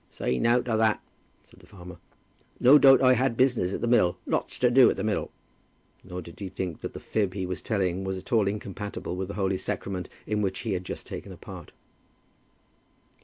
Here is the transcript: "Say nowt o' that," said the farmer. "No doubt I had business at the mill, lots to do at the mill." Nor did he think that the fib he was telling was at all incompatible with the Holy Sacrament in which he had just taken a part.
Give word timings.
"Say 0.09 0.39
nowt 0.39 0.67
o' 0.67 0.77
that," 0.77 0.99
said 1.43 1.59
the 1.59 1.67
farmer. 1.67 1.97
"No 2.59 2.79
doubt 2.79 3.03
I 3.03 3.13
had 3.13 3.37
business 3.37 3.71
at 3.71 3.81
the 3.81 3.87
mill, 3.87 4.17
lots 4.25 4.57
to 4.57 4.71
do 4.71 4.89
at 4.89 4.95
the 4.97 5.03
mill." 5.03 5.29
Nor 6.03 6.23
did 6.23 6.39
he 6.39 6.49
think 6.49 6.81
that 6.81 6.93
the 6.93 6.99
fib 6.99 7.35
he 7.35 7.45
was 7.45 7.61
telling 7.61 8.03
was 8.03 8.17
at 8.17 8.31
all 8.31 8.47
incompatible 8.47 9.15
with 9.15 9.27
the 9.27 9.35
Holy 9.35 9.59
Sacrament 9.59 10.09
in 10.25 10.41
which 10.41 10.61
he 10.61 10.71
had 10.73 10.85
just 10.85 11.05
taken 11.05 11.31
a 11.31 11.37
part. 11.37 11.71